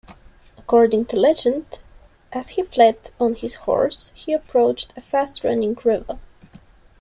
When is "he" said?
2.49-2.63, 4.15-4.33